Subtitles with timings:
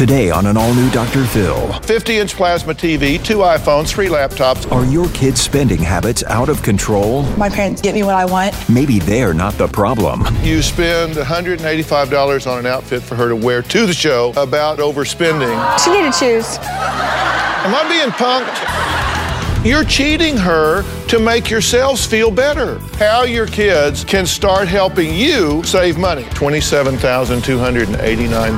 [0.00, 1.26] Today on an all new Dr.
[1.26, 1.74] Phil.
[1.80, 4.72] 50 inch plasma TV, two iPhones, three laptops.
[4.72, 7.24] Are your kids' spending habits out of control?
[7.36, 8.54] My parents get me what I want.
[8.70, 10.22] Maybe they're not the problem.
[10.42, 15.78] You spend $185 on an outfit for her to wear to the show about overspending.
[15.84, 16.56] She need to choose.
[16.56, 19.29] Am I being punked?
[19.62, 22.78] You're cheating her to make yourselves feel better.
[22.96, 28.56] How your kids can start helping you save money $27,289.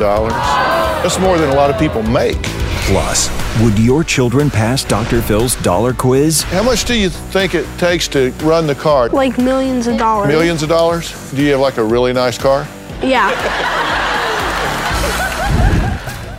[1.03, 2.41] That's more than a lot of people make.
[2.85, 3.29] Plus,
[3.61, 5.21] would your children pass Dr.
[5.23, 6.43] Phil's dollar quiz?
[6.43, 9.09] How much do you think it takes to run the car?
[9.09, 10.29] Like millions of dollars.
[10.29, 11.33] Millions of dollars?
[11.33, 12.65] Do you have like a really nice car?
[13.03, 13.33] Yeah.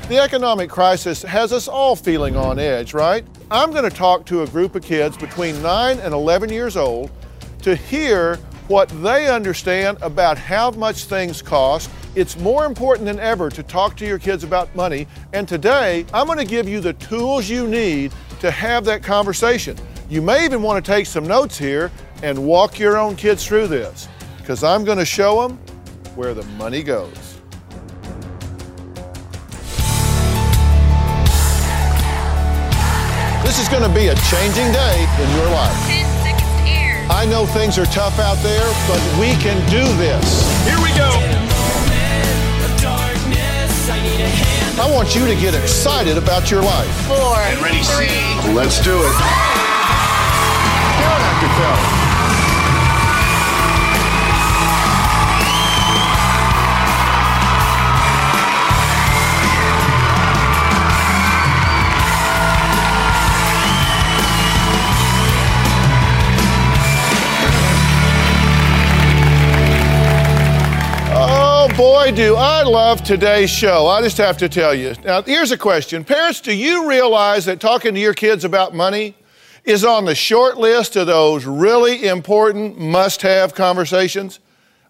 [0.09, 3.25] The economic crisis has us all feeling on edge, right?
[3.49, 7.09] I'm going to talk to a group of kids between 9 and 11 years old
[7.61, 8.35] to hear
[8.67, 11.89] what they understand about how much things cost.
[12.15, 15.07] It's more important than ever to talk to your kids about money.
[15.31, 19.77] And today, I'm going to give you the tools you need to have that conversation.
[20.09, 21.91] You may even want to take some notes here
[22.23, 25.57] and walk your own kids through this because I'm going to show them
[26.15, 27.22] where the money goes.
[33.73, 35.73] Going to be a changing day in your life.
[37.09, 40.45] I know things are tough out there, but we can do this.
[40.63, 41.09] Here we go.
[44.80, 46.88] I want you to get excited about your life.
[47.07, 47.35] Four.
[47.35, 48.53] And ready, three.
[48.53, 49.15] Let's do it.
[51.02, 51.92] Go, Dr.
[72.03, 73.87] boy, do I love today's show.
[73.87, 74.93] I just have to tell you.
[75.05, 79.15] Now, here's a question Parents, do you realize that talking to your kids about money
[79.64, 84.42] is on the short list of those really important must have conversations?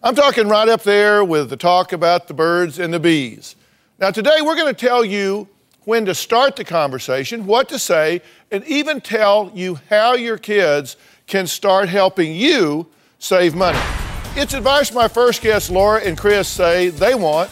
[0.02, 3.54] I'm talking right up there with the talk about the birds and the bees.
[4.00, 5.48] Now, today we're going to tell you
[5.82, 10.96] when to start the conversation, what to say, and even tell you how your kids
[11.28, 12.88] can start helping you
[13.20, 14.03] save money.
[14.36, 17.48] It's advice my first guests, Laura and Chris, say they want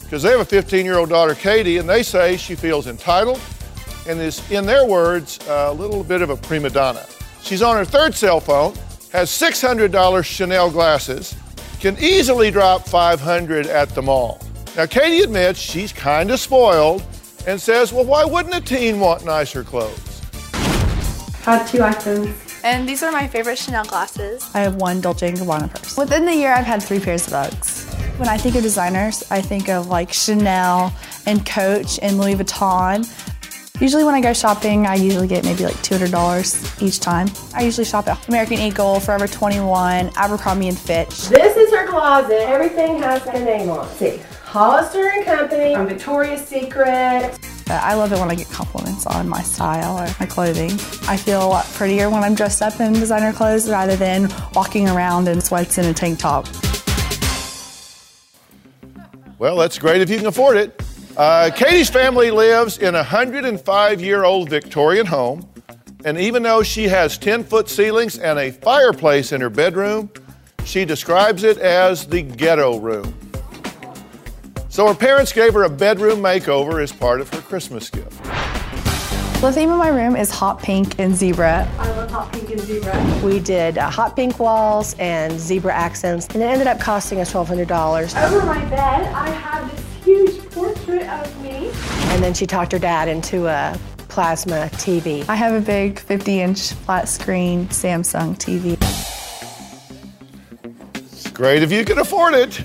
[0.00, 3.38] because they have a 15 year old daughter, Katie, and they say she feels entitled
[4.08, 7.04] and is, in their words, a little bit of a prima donna.
[7.42, 8.74] She's on her third cell phone,
[9.12, 11.34] has $600 Chanel glasses,
[11.78, 14.40] can easily drop 500 at the mall.
[14.78, 17.02] Now, Katie admits she's kind of spoiled
[17.46, 20.20] and says, well, why wouldn't a teen want nicer clothes?
[21.42, 22.43] Had two items.
[22.64, 24.48] And these are my favorite Chanel glasses.
[24.54, 25.98] I have one Dolce & Gabbana purse.
[25.98, 27.84] Within the year, I've had three pairs of Uggs.
[28.18, 30.90] When I think of designers, I think of like Chanel
[31.26, 33.04] and Coach and Louis Vuitton.
[33.82, 37.28] Usually when I go shopping, I usually get maybe like $200 each time.
[37.52, 41.28] I usually shop at American Eagle, Forever 21, Abercrombie & Fitch.
[41.28, 42.48] This is her closet.
[42.48, 43.90] Everything has a name on it.
[43.96, 47.38] See, Hollister and Company, from Victoria's Secret.
[47.68, 50.72] I love it when I get compliments on my style or my clothing.
[51.08, 54.88] I feel a lot prettier when I'm dressed up in designer clothes rather than walking
[54.88, 56.46] around in sweats and a tank top.
[59.38, 60.82] Well, that's great if you can afford it.
[61.16, 65.48] Uh, Katie's family lives in a 105 year old Victorian home,
[66.04, 70.10] and even though she has 10 foot ceilings and a fireplace in her bedroom,
[70.64, 73.14] she describes it as the ghetto room.
[74.74, 78.10] So her parents gave her a bedroom makeover as part of her Christmas gift.
[79.40, 81.70] The theme of my room is hot pink and zebra.
[81.78, 83.20] I love hot pink and zebra.
[83.22, 87.32] We did uh, hot pink walls and zebra accents, and it ended up costing us
[87.32, 88.20] $1,200.
[88.20, 91.70] Over my bed, I have this huge portrait of me.
[92.12, 93.78] And then she talked her dad into a
[94.08, 95.24] plasma TV.
[95.28, 98.72] I have a big 50 inch flat screen Samsung TV.
[101.12, 102.60] It's great if you can afford it.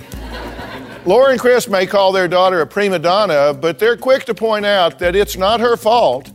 [1.06, 4.66] Laura and Chris may call their daughter a prima donna, but they're quick to point
[4.66, 6.32] out that it's not her fault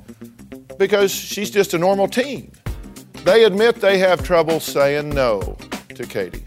[0.78, 2.50] because she's just a normal teen.
[3.25, 5.56] They admit they have trouble saying no
[5.94, 6.44] to Katie.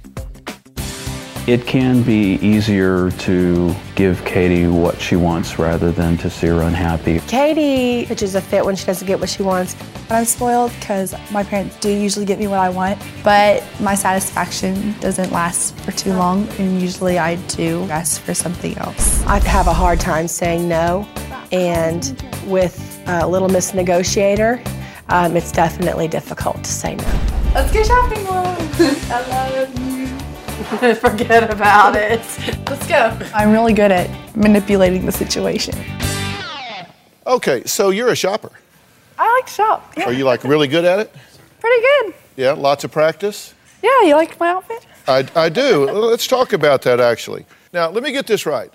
[1.46, 6.62] It can be easier to give Katie what she wants rather than to see her
[6.62, 7.20] unhappy.
[7.22, 9.76] Katie pitches a fit when she doesn't get what she wants.
[10.10, 14.96] I'm spoiled because my parents do usually get me what I want, but my satisfaction
[15.02, 19.22] doesn't last for too long, and usually I do ask for something else.
[19.24, 21.06] I have a hard time saying no,
[21.52, 24.64] and with uh, Little Miss Negotiator,
[25.10, 27.04] um, it's definitely difficult to say no.
[27.54, 28.46] Let's go shopping, Mom.
[29.12, 30.08] I love you.
[30.96, 32.22] Forget about it.
[32.70, 33.18] Let's go.
[33.34, 35.76] I'm really good at manipulating the situation.
[37.26, 38.52] Okay, so you're a shopper.
[39.18, 39.94] I like to shop.
[39.98, 41.14] Yeah, Are you like really good at it?
[41.60, 42.14] pretty good.
[42.36, 43.54] Yeah, lots of practice?
[43.82, 44.86] Yeah, you like my outfit?
[45.08, 45.90] I, I do.
[45.90, 47.46] Let's talk about that actually.
[47.74, 48.72] Now, let me get this right.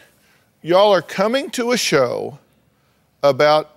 [0.63, 2.39] Y'all are coming to a show
[3.23, 3.71] about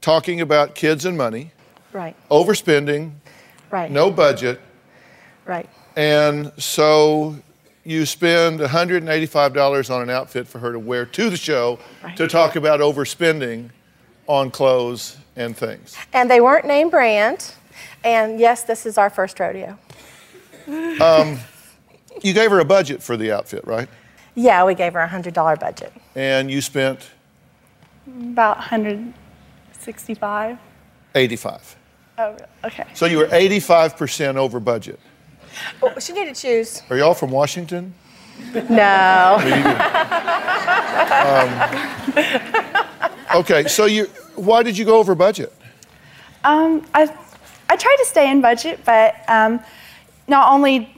[0.00, 1.50] talking about kids and money,
[1.92, 3.12] Right, overspending,
[3.70, 4.60] right, no budget,
[5.46, 5.68] right.
[5.96, 7.36] and so
[7.84, 11.78] you spend $185 on an outfit for her to wear to the show
[12.16, 13.70] to talk about overspending
[14.26, 15.96] on clothes and things.
[16.12, 17.52] And they weren't name brand.
[18.04, 19.78] And yes, this is our first rodeo.
[21.00, 21.38] Um,
[22.22, 23.88] you gave her a budget for the outfit, right?
[24.34, 25.92] Yeah, we gave her a hundred dollar budget.
[26.14, 27.10] And you spent
[28.06, 30.58] About 165.
[31.14, 31.76] 85.
[32.18, 32.84] Oh, okay.
[32.94, 34.98] So you were 85% over budget.
[35.82, 36.82] Oh, she needed shoes.
[36.90, 37.94] Are y'all from Washington?
[38.68, 39.38] No.
[41.14, 41.48] Um,
[43.36, 45.52] okay, so you why did you go over budget?
[46.44, 47.02] Um, I,
[47.68, 49.60] I tried to stay in budget, but um,
[50.28, 50.90] not only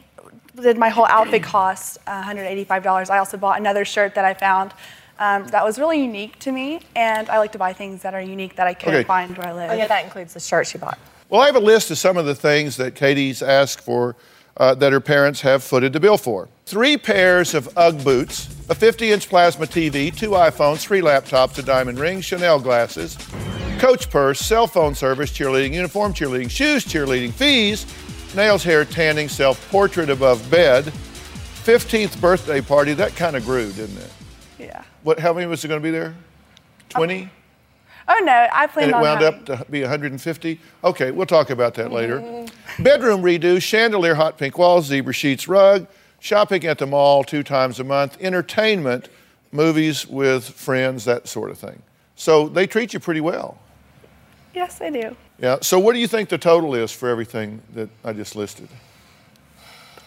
[0.60, 4.72] did my whole outfit cost $185, I also bought another shirt that I found
[5.18, 8.20] um, that was really unique to me, and I like to buy things that are
[8.20, 9.04] unique that I couldn't Okay.
[9.06, 9.70] find where I live.
[9.70, 10.98] Oh, yeah, that includes the shirt she bought.
[11.28, 14.14] Well, I have a list of some of the things that Katie's asked for
[14.56, 16.48] uh, that her parents have footed the bill for.
[16.66, 21.62] Three pairs of Ugg boots, a 50 inch plasma TV, two iPhones, three laptops, a
[21.62, 23.16] diamond ring, Chanel glasses,
[23.78, 27.86] coach purse, cell phone service, cheerleading uniform, cheerleading shoes, cheerleading fees,
[28.34, 30.86] nails, hair, tanning, self portrait above bed,
[31.62, 32.94] 15th birthday party.
[32.94, 34.12] That kind of grew, didn't it?
[34.58, 34.82] yeah.
[35.04, 36.16] What, how many was it going to be there?
[36.88, 37.30] 20?
[38.08, 40.60] Oh no, I planned And it on wound having, up to be 150?
[40.82, 42.19] Okay, we'll talk about that later.
[42.19, 42.82] Mm-hmm.
[42.82, 45.86] Bedroom redo, chandelier, hot pink walls, zebra sheets, rug,
[46.20, 49.08] shopping at the mall two times a month, entertainment,
[49.52, 51.82] movies with friends, that sort of thing.
[52.14, 53.58] So they treat you pretty well.
[54.54, 55.16] Yes, they do.
[55.38, 55.58] Yeah.
[55.60, 58.68] So what do you think the total is for everything that I just listed?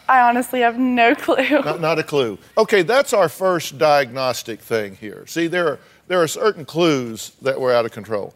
[0.08, 1.62] I honestly have no clue.
[1.62, 2.40] Not, not a clue.
[2.58, 5.26] Okay, that's our first diagnostic thing here.
[5.28, 8.34] See, there are, there are certain clues that were out of control.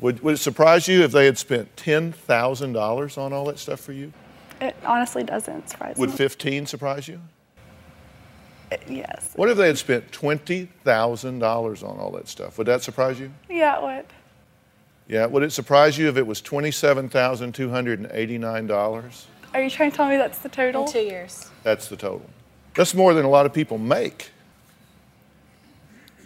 [0.00, 3.92] Would, would it surprise you if they had spent $10,000 on all that stuff for
[3.92, 4.14] you?
[4.60, 6.00] It honestly doesn't surprise me.
[6.00, 6.16] Would me.
[6.16, 7.20] 15 surprise you?
[8.70, 9.32] Uh, yes.
[9.34, 12.56] What if they had spent $20,000 on all that stuff?
[12.58, 13.32] Would that surprise you?
[13.48, 14.04] Yeah, it would.
[15.08, 15.26] Yeah.
[15.26, 19.24] Would it surprise you if it was $27,289?
[19.52, 20.86] Are you trying to tell me that's the total?
[20.86, 21.50] In two years.
[21.64, 22.30] That's the total.
[22.74, 24.30] That's more than a lot of people make.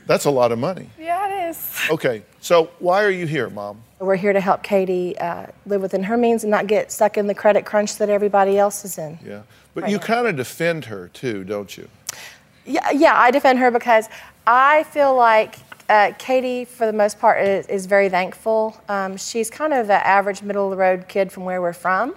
[0.07, 0.91] That's a lot of money.
[0.99, 1.71] Yeah, it is.
[1.91, 3.83] Okay, so why are you here, Mom?
[4.01, 7.27] We're here to help Katie uh, live within her means and not get stuck in
[7.27, 9.19] the credit crunch that everybody else is in.
[9.25, 9.43] Yeah.
[9.75, 11.89] But you kind of defend her too, don't you?
[12.65, 14.09] Yeah, yeah, I defend her because
[14.47, 15.57] I feel like
[15.89, 18.81] uh, Katie, for the most part, is, is very thankful.
[18.89, 22.15] Um, she's kind of the average middle of the road kid from where we're from.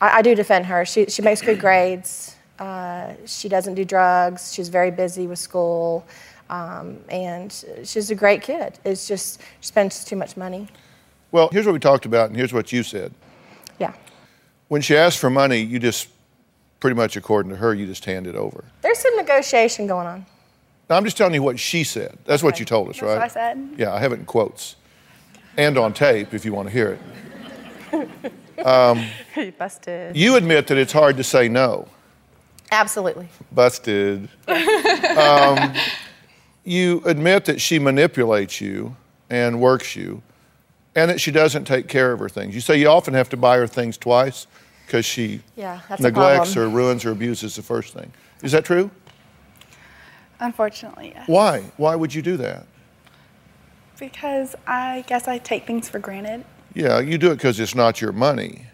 [0.00, 0.84] I, I do defend her.
[0.84, 2.36] She, she makes good grades.
[2.58, 4.52] Uh, she doesn't do drugs.
[4.52, 6.06] She's very busy with school.
[6.48, 7.52] Um, and
[7.84, 8.78] she's a great kid.
[8.84, 10.68] It's just she spends too much money.
[11.32, 13.12] Well, here's what we talked about, and here's what you said.
[13.78, 13.92] Yeah.
[14.68, 16.08] When she asked for money, you just,
[16.80, 18.64] pretty much according to her, you just hand it over.
[18.82, 20.26] There's some negotiation going on.
[20.88, 22.16] Now, I'm just telling you what she said.
[22.26, 23.14] That's what you told us, That's right?
[23.16, 23.70] what I said.
[23.76, 24.76] Yeah, I have it in quotes.
[25.56, 26.98] And on tape if you want to hear
[27.92, 28.08] it.
[29.36, 30.16] You busted.
[30.16, 31.88] You admit that it's hard to say no.
[32.72, 33.28] Absolutely.
[33.52, 34.28] Busted.
[34.48, 35.74] um,
[36.66, 38.96] you admit that she manipulates you
[39.30, 40.22] and works you,
[40.94, 42.54] and that she doesn't take care of her things.
[42.54, 44.46] You say you often have to buy her things twice
[44.86, 46.72] because she Yeah, neglects problem.
[46.72, 48.12] or ruins or abuses the first thing.
[48.42, 48.90] Is that true?
[50.40, 51.28] Unfortunately, yes.
[51.28, 51.62] Why?
[51.76, 52.66] Why would you do that?
[53.98, 56.44] Because I guess I take things for granted.
[56.74, 58.66] Yeah, you do it because it's not your money.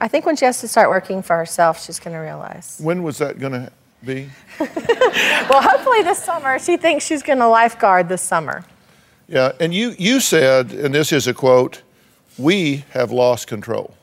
[0.00, 2.78] I think when she has to start working for herself, she's going to realize.
[2.82, 3.72] When was that going to
[4.04, 4.28] be?
[5.48, 6.58] Well, hopefully this summer.
[6.58, 8.64] She thinks she's going to lifeguard this summer.
[9.28, 11.82] Yeah, and you, you said, and this is a quote,
[12.38, 13.94] we have lost control.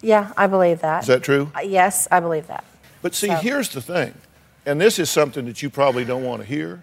[0.00, 1.02] Yeah, I believe that.
[1.02, 1.50] Is that true?
[1.54, 2.64] Uh, yes, I believe that.
[3.02, 4.14] But see, So- here's the thing,
[4.66, 6.82] and this is something that you probably don't want to hear,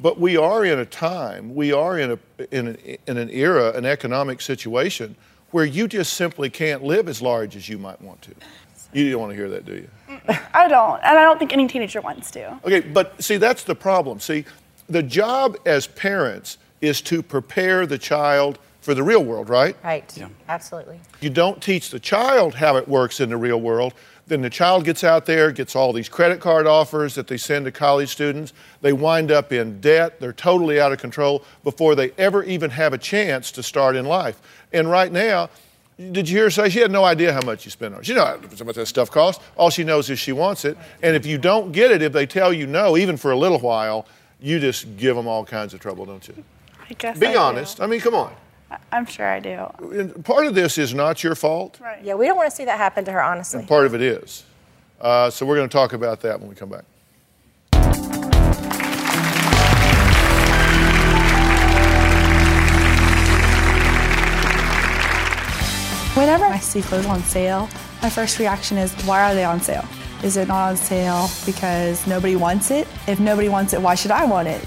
[0.00, 2.18] but we are in a time, we are in, a,
[2.50, 5.16] in, an, in an era, an economic situation
[5.50, 8.32] where you just simply can't live as large as you might want to.
[8.94, 9.88] You don't want to hear that, do you?
[10.54, 12.58] I don't, and I don't think any teenager wants to.
[12.64, 14.20] Okay, but see, that's the problem.
[14.20, 14.44] See,
[14.88, 19.76] the job as parents is to prepare the child for the real world, right?
[19.82, 20.16] Right.
[20.16, 20.28] Yeah.
[20.48, 21.00] Absolutely.
[21.20, 23.94] You don't teach the child how it works in the real world.
[24.26, 27.64] Then the child gets out there, gets all these credit card offers that they send
[27.64, 28.52] to college students.
[28.80, 30.20] They wind up in debt.
[30.20, 34.04] They're totally out of control before they ever even have a chance to start in
[34.04, 34.40] life.
[34.72, 35.50] And right now,
[35.96, 38.06] did you hear her say she had no idea how much you spend on it?
[38.06, 39.42] She knows how much that stuff costs.
[39.56, 40.76] All she knows is she wants it.
[41.02, 43.58] And if you don't get it, if they tell you no, even for a little
[43.60, 44.06] while,
[44.40, 46.34] you just give them all kinds of trouble, don't you?
[46.90, 47.18] I guess.
[47.18, 47.38] Be I do.
[47.38, 47.80] honest.
[47.80, 48.34] I mean, come on.
[48.70, 49.66] I- I'm sure I do.
[49.92, 51.78] And part of this is not your fault.
[51.80, 52.02] Right.
[52.02, 53.60] Yeah, we don't want to see that happen to her, honestly.
[53.60, 54.44] And part of it is.
[55.00, 56.84] Uh, so we're going to talk about that when we come back.
[66.14, 67.68] Whenever I see clothes on sale,
[68.00, 69.84] my first reaction is, why are they on sale?
[70.22, 72.86] Is it not on sale because nobody wants it?
[73.08, 74.64] If nobody wants it, why should I want it?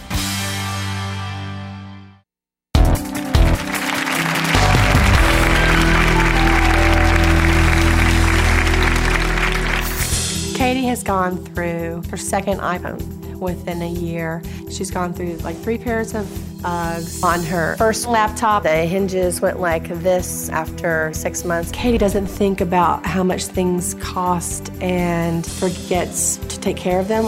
[10.68, 14.44] Katie has gone through her second iPhone within a year.
[14.70, 16.26] She's gone through like three pairs of
[16.58, 17.24] Uggs.
[17.24, 21.72] On her first laptop, The hinges went like this after six months.
[21.72, 27.24] Katie doesn't think about how much things cost and forgets to take care of them.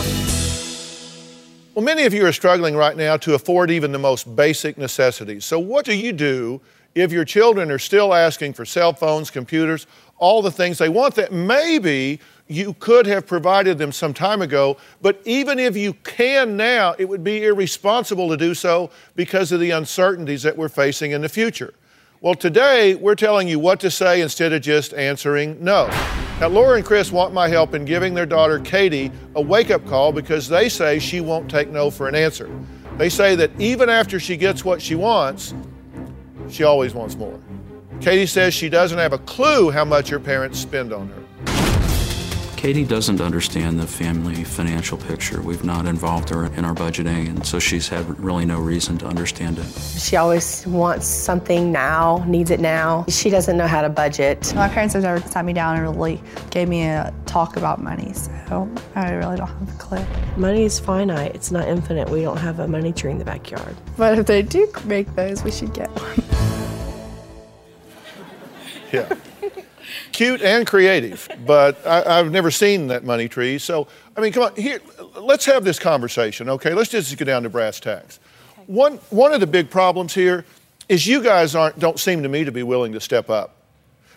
[1.76, 5.46] Well, many of you are struggling right now to afford even the most basic necessities.
[5.46, 6.60] So, what do you do
[6.94, 11.16] if your children are still asking for cell phones, computers, all the things they want
[11.16, 12.20] that maybe
[12.50, 17.06] you could have provided them some time ago, but even if you can now, it
[17.06, 21.30] would be irresponsible to do so because of the uncertainties that we're facing in the
[21.30, 21.74] future.
[22.22, 25.88] Well, today we're telling you what to say instead of just answering no.
[26.42, 29.86] Now, Laura and Chris want my help in giving their daughter Katie a wake up
[29.86, 32.50] call because they say she won't take no for an answer.
[32.98, 35.54] They say that even after she gets what she wants,
[36.50, 37.40] she always wants more.
[38.02, 41.24] Katie says she doesn't have a clue how much her parents spend on her.
[42.60, 45.42] Katie doesn't understand the family financial picture.
[45.42, 49.06] We've not involved her in our budgeting, and so she's had really no reason to
[49.06, 49.66] understand it.
[49.98, 53.06] She always wants something now, needs it now.
[53.08, 54.54] She doesn't know how to budget.
[54.56, 58.12] My parents have never sat me down and really gave me a talk about money,
[58.12, 60.06] so I really don't have a clue.
[60.36, 62.10] Money is finite, it's not infinite.
[62.10, 63.74] We don't have a money tree in the backyard.
[63.96, 66.24] But if they do make those, we should get one.
[68.92, 69.16] Yeah.
[70.12, 73.58] Cute and creative, but I, have never seen that money tree.
[73.58, 73.88] So,
[74.18, 74.80] I mean, come on, here,
[75.16, 76.74] let's have this conversation, okay?
[76.74, 78.20] Let's just get down to brass tacks.
[78.68, 80.46] One, one of the big problems here
[80.88, 83.56] is you guys aren't, don't seem to me to be willing to step up.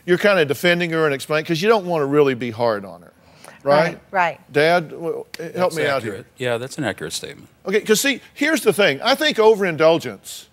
[0.04, 2.84] You're kind of defending her and explaining, because you don't want to really be hard
[2.84, 3.12] on her,
[3.62, 3.84] right?
[3.84, 4.52] Right, right.
[4.52, 6.24] Dad, well, help That's me out here.
[6.36, 7.48] Yeah, that's an accurate statement.
[7.66, 9.00] Okay, because see, here's the thing.
[9.02, 10.48] I think overindulgence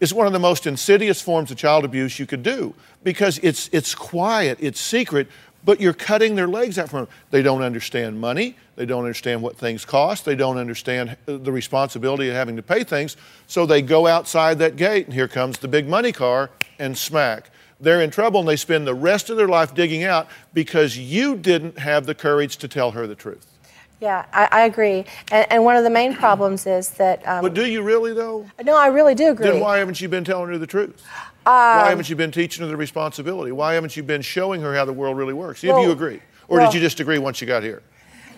[0.00, 3.68] is one of the most insidious forms of child abuse you could do because it's,
[3.72, 5.28] it's quiet, it's secret,
[5.64, 7.08] but you're cutting their legs out from them.
[7.30, 8.56] They don't understand money.
[8.76, 10.24] They don't understand what things cost.
[10.24, 13.16] They don't understand uh, the responsibility of having to pay things.
[13.48, 17.50] So they go outside that gate, and here comes the big money car, and smack.
[17.80, 21.36] They're in trouble, and they spend the rest of their life digging out because you
[21.36, 23.57] didn't have the courage to tell her the truth.
[24.00, 25.04] Yeah, I, I agree.
[25.32, 27.26] And, and one of the main problems is that.
[27.26, 28.46] Um, But do you really, though?
[28.62, 29.46] no, I really do agree.
[29.50, 31.02] Then why haven't you been telling her the truth?
[31.46, 33.50] Um, why haven't you been teaching her the responsibility?
[33.52, 35.64] Why haven't you been showing her how the world really works?
[35.64, 36.20] if Well- you agree.
[36.46, 37.82] Or well- did you just agree once you got here?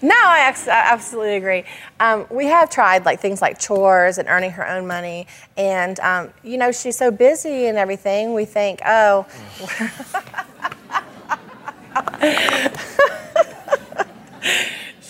[0.03, 1.65] No, I, absolutely agree.
[2.01, 5.27] Um, we have tried like things like chores and earning her own money,
[5.59, 8.33] and um, you know she's so busy and everything.
[8.33, 9.27] We think, oh,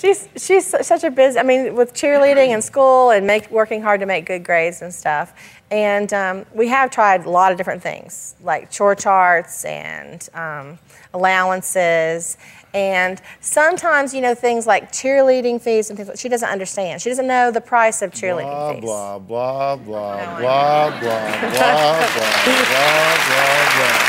[0.01, 1.39] She's she's such a busy.
[1.39, 4.95] I mean, with cheerleading and school and make, working hard to make good grades and
[4.95, 5.35] stuff.
[5.71, 10.79] And um, we have tried a lot of different things, like chore charts and um,
[11.13, 12.39] allowances.
[12.73, 16.09] And sometimes, you know, things like cheerleading fees and things.
[16.09, 17.03] Like, she doesn't understand.
[17.03, 18.81] She doesn't know the price of cheerleading blah, fees.
[18.81, 22.09] Blah blah blah no, blah, blah blah blah blah blah
[22.57, 23.37] blah
[23.77, 24.01] blah.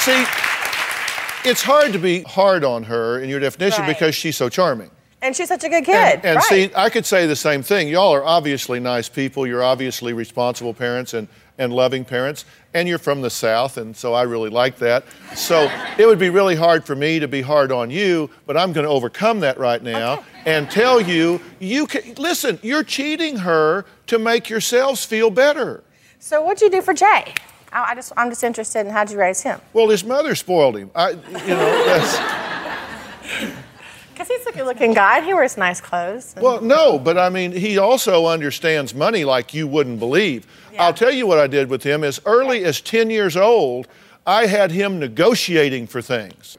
[0.00, 0.45] See
[1.46, 3.94] it's hard to be hard on her in your definition Right.
[3.94, 4.90] because she's so charming.
[5.22, 5.94] And she's such a good kid.
[5.94, 6.44] And, and right.
[6.44, 7.88] see, I could say the same thing.
[7.88, 9.46] Y'all are obviously nice people.
[9.46, 11.26] You're obviously responsible parents and,
[11.58, 12.44] and loving parents.
[12.74, 15.04] And you're from the South, and so I really like that.
[15.34, 18.74] So it would be really hard for me to be hard on you, but I'm
[18.74, 22.58] going to overcome that right now and tell you, you can listen.
[22.62, 25.82] You're cheating her to make yourselves feel better.
[26.18, 27.32] so what'd you do for Jay?
[27.72, 29.60] I, I just, I'm just interested in how'd you raise him?
[29.72, 30.90] Well, his mother spoiled him.
[30.94, 31.16] I, you
[31.48, 33.52] know.
[34.16, 35.20] Because he's a good-looking guy.
[35.20, 36.34] He wears nice clothes.
[36.40, 40.46] Well, no, but I mean, he also understands money like you wouldn't believe.
[40.78, 42.02] I'll tell you what I did with him.
[42.02, 43.88] As early as 10 years old,
[44.26, 46.56] I had him negotiating for things.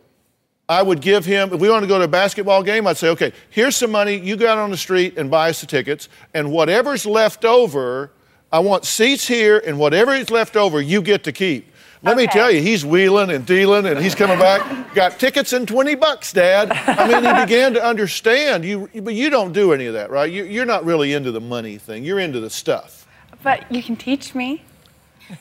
[0.69, 3.09] I would give him, if we wanted to go to a basketball game, I'd say,
[3.09, 4.17] okay, here's some money.
[4.17, 6.09] You go out on the street and buy us the tickets.
[6.35, 8.11] And whatever's left over,
[8.51, 11.71] I want seats here, and whatever is left over, you get to keep.
[12.03, 14.93] Let me tell you, he's wheeling and dealing, and he's coming back.
[14.93, 16.71] Got tickets and 20 bucks, Dad.
[16.71, 18.63] I mean, he began to understand.
[18.63, 20.31] You, but you don't do any of that, right?
[20.31, 22.05] You, you're not really into the money thing.
[22.05, 23.07] You're into the stuff.
[23.43, 24.63] But you can teach me.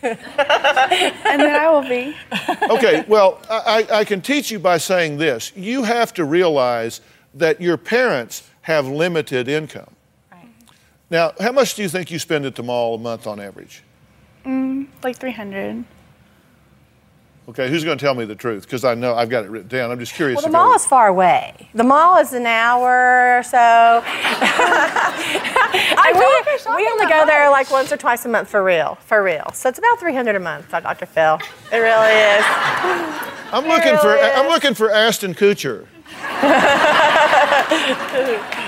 [0.02, 0.18] and
[1.40, 2.16] then I will be.
[2.70, 5.52] Okay, well, I, I I can teach you by saying this.
[5.54, 7.00] You have to realize
[7.34, 9.95] that your parents have limited income.
[11.10, 13.82] Now, how much do you think you spend at the mall a month on average?
[14.44, 15.84] Mm, like 300.
[17.48, 18.64] Okay, who's going to tell me the truth?
[18.64, 19.92] Because I know I've got it written down.
[19.92, 20.36] I'm just curious.
[20.36, 21.68] Well, the mall is far away.
[21.74, 23.56] The mall is an hour or so.
[25.98, 28.64] I we, like we only that go there like once or twice a month for
[28.64, 29.48] real, for real.
[29.54, 31.06] So it's about 300 a month, Dr.
[31.06, 31.38] Phil.
[31.72, 32.44] It really is.
[33.52, 35.86] I'm looking for really I'm looking for Ashton Kutcher.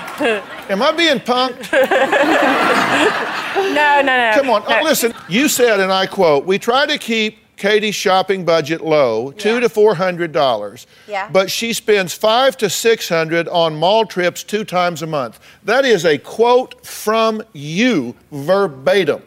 [0.69, 1.69] Am I being punked?
[3.59, 4.31] No, no, no.
[4.35, 4.79] Come on, no.
[4.79, 5.13] oh, listen.
[5.27, 9.69] You said, and I quote, "We try to keep Katie's shopping budget low, two to
[9.69, 10.87] four hundred dollars.
[11.07, 11.29] Yeah.
[11.29, 15.39] But she spends five to six hundred on mall trips two times a month.
[15.65, 19.21] That is a quote from you, verbatim.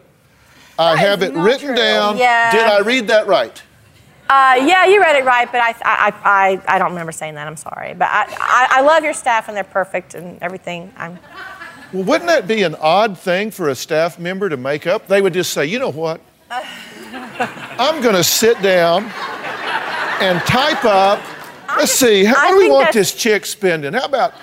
[0.78, 2.16] I have it written down.
[2.16, 2.50] Yeah.
[2.50, 3.62] Did I read that right?
[4.28, 7.46] Uh, yeah, you read it right, but I, I, I, I don't remember saying that.
[7.46, 7.92] I'm sorry.
[7.94, 10.90] But I, I, I love your staff and they're perfect and everything.
[10.96, 11.18] I'm,
[11.92, 15.06] Well, wouldn't that be an odd thing for a staff member to make up?
[15.06, 16.20] They would just say, you know what?
[16.50, 19.04] I'm going to sit down
[20.20, 21.20] and type up.
[21.76, 23.92] Let's see, how I do we want this chick spending?
[23.94, 24.34] How about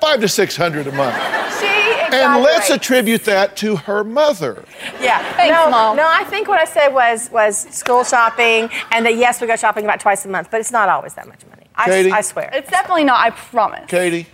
[0.00, 1.14] five to six hundred a month?
[1.60, 1.66] she
[2.14, 2.70] And let's exaggerates.
[2.70, 4.64] attribute that to her mother.
[5.00, 5.18] Yeah.
[5.34, 5.96] Thanks, no, Mom.
[5.96, 9.56] No, I think what I said was was school shopping, and that yes, we go
[9.56, 11.66] shopping about twice a month, but it's not always that much money.
[11.74, 12.12] I, Katie?
[12.12, 12.50] I swear.
[12.52, 13.88] It's definitely not, I promise.
[13.88, 14.26] Katie,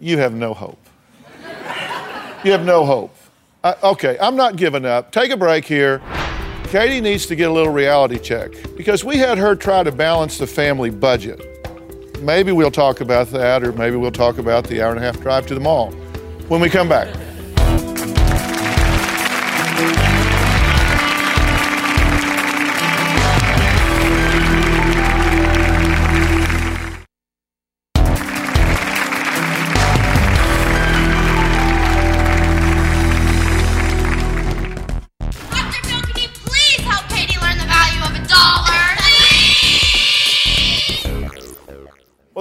[0.00, 0.78] you have no hope.
[2.44, 3.14] You have no hope.
[3.62, 5.12] Uh, okay, I'm not giving up.
[5.12, 6.00] Take a break here.
[6.64, 10.38] Katie needs to get a little reality check because we had her try to balance
[10.38, 11.40] the family budget.
[12.22, 15.20] Maybe we'll talk about that, or maybe we'll talk about the hour and a half
[15.20, 15.94] drive to the mall
[16.48, 17.08] when we come back.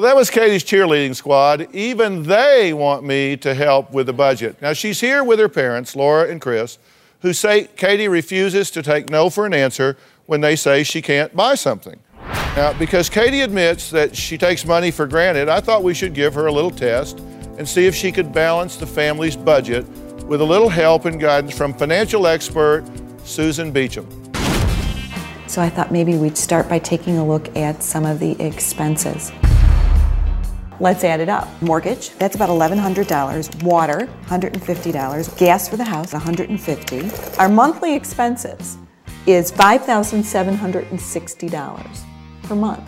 [0.05, 1.67] That was Katie's cheerleading squad.
[1.73, 4.61] Even they want me to help with the budget.
[4.61, 6.77] Now, she's here with her parents, Laura and Chris,
[7.21, 11.35] who say Katie refuses to take no for an answer when they say she can't
[11.35, 11.99] buy something.
[12.55, 16.35] Now, because Katie admits that she takes money for granted, I thought we should give
[16.35, 17.17] her a little test
[17.57, 19.87] and see if she could balance the family's budget
[20.27, 22.83] with a little help and guidance from financial expert
[23.23, 24.05] Susan Beacham.
[25.49, 29.31] So I thought maybe we'd start by taking a look at some of the expenses.
[30.79, 31.47] Let's add it up.
[31.61, 33.63] Mortgage, that's about $1,100.
[33.63, 35.37] Water, $150.
[35.37, 37.39] Gas for the house, $150.
[37.39, 38.77] Our monthly expenses
[39.25, 42.03] is $5,760
[42.43, 42.87] per month.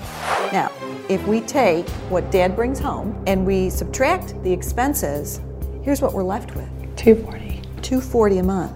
[0.52, 0.72] Now,
[1.10, 5.40] if we take what dad brings home and we subtract the expenses,
[5.82, 6.70] here's what we're left with.
[6.98, 7.62] 240.
[7.82, 8.74] 240 a month.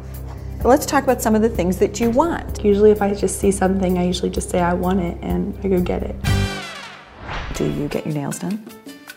[0.63, 2.63] Let's talk about some of the things that you want.
[2.63, 5.67] Usually, if I just see something, I usually just say I want it and I
[5.67, 6.15] go get it.
[7.56, 8.63] Do you get your nails done?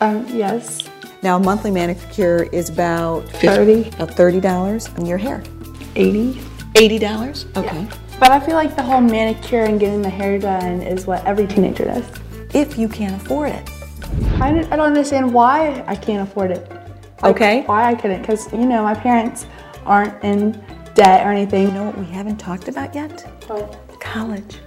[0.01, 0.89] Um, yes.
[1.23, 3.89] Now, a monthly manicure is about 30.
[3.89, 5.43] About $30 and your hair.
[5.97, 6.35] 80.
[6.75, 7.57] $80?
[7.57, 7.89] Okay.
[8.21, 11.47] But I feel like the whole manicure and getting the hair done is what every
[11.47, 12.05] teenager does.
[12.53, 13.69] If you can't afford it.
[14.41, 16.71] I don't, I don't understand why I can't afford it.
[17.23, 17.63] Like, Okay.
[17.63, 18.21] Why I couldn't?
[18.21, 19.47] Because, you know, my parents
[19.87, 20.53] aren't in
[20.95, 21.69] debt or anything.
[21.69, 23.23] You know what we haven't talked about yet?
[23.49, 23.79] What?
[24.01, 24.59] College.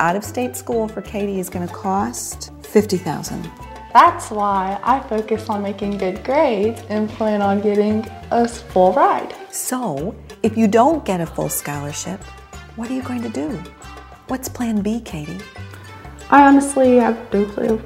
[0.00, 3.50] Out of state school for Katie is going to cost 50000
[3.96, 9.34] That's why I focus on making good grades and plan on getting a full ride.
[9.50, 12.22] So, if you don't get a full scholarship,
[12.76, 13.48] what are you going to do?
[14.28, 15.38] What's plan B, Katie?
[16.28, 17.80] I honestly have no clue.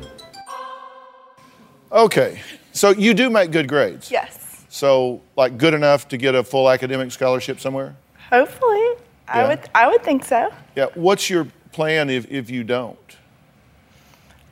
[1.93, 2.41] Okay,
[2.73, 4.11] so you do make good grades.
[4.11, 4.65] Yes.
[4.69, 7.95] So, like, good enough to get a full academic scholarship somewhere?
[8.31, 8.97] Hopefully.
[9.29, 10.53] I would I would think so.
[10.75, 10.87] Yeah.
[10.95, 12.99] What's your plan if, if you don't?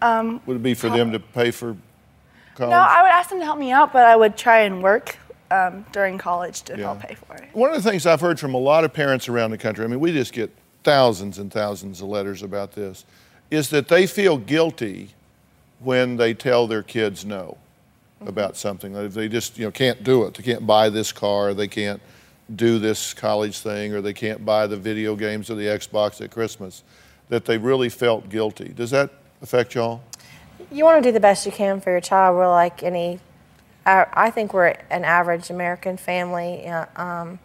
[0.00, 1.76] Um, Would it be for them to pay for
[2.54, 2.70] college?
[2.70, 5.16] no, I would ask them to help me out, but I would try and work
[5.50, 6.84] um, during college to Yeah.
[6.86, 7.48] help pay for it.
[7.52, 9.88] One of the things I've heard from a lot of parents around the country, I
[9.88, 10.50] mean, we just get
[10.84, 13.04] thousands and thousands of letters about this,
[13.50, 15.10] is that they feel guilty
[15.80, 17.56] when they tell their kids no
[18.26, 18.94] about something.
[18.94, 22.00] If they just, you know, can't do it, they can't buy this car, they can't
[22.54, 26.30] do this college thing, or they can't buy the video games or the Xbox at
[26.30, 26.82] Christmas,
[27.28, 28.68] that they really felt guilty.
[28.74, 29.10] Does that
[29.42, 30.02] affect y'all?
[30.70, 32.36] You want to do the best you can for your child.
[32.36, 33.20] We're like any,
[33.86, 37.38] I, I think we're an average American family, uh, um,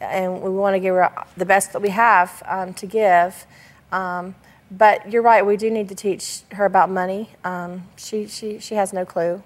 [0.00, 3.46] and we want to give her the best that we have um, to give.
[3.92, 4.34] Um,
[4.70, 7.30] but you're right, we do need to teach her about money.
[7.44, 9.42] Um, she, she, she has no clue.